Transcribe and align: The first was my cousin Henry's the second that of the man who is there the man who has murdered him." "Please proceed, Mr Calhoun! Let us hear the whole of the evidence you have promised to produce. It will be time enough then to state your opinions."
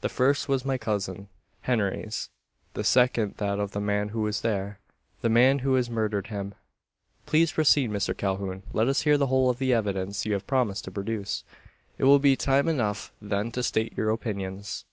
The 0.00 0.08
first 0.08 0.48
was 0.48 0.64
my 0.64 0.78
cousin 0.78 1.28
Henry's 1.62 2.30
the 2.74 2.84
second 2.84 3.34
that 3.38 3.58
of 3.58 3.72
the 3.72 3.80
man 3.80 4.10
who 4.10 4.24
is 4.28 4.42
there 4.42 4.78
the 5.22 5.28
man 5.28 5.58
who 5.58 5.74
has 5.74 5.90
murdered 5.90 6.28
him." 6.28 6.54
"Please 7.26 7.50
proceed, 7.50 7.90
Mr 7.90 8.16
Calhoun! 8.16 8.62
Let 8.72 8.86
us 8.86 9.00
hear 9.02 9.18
the 9.18 9.26
whole 9.26 9.50
of 9.50 9.58
the 9.58 9.72
evidence 9.74 10.24
you 10.24 10.34
have 10.34 10.46
promised 10.46 10.84
to 10.84 10.92
produce. 10.92 11.42
It 11.98 12.04
will 12.04 12.20
be 12.20 12.36
time 12.36 12.68
enough 12.68 13.12
then 13.20 13.50
to 13.50 13.64
state 13.64 13.96
your 13.96 14.10
opinions." 14.10 14.84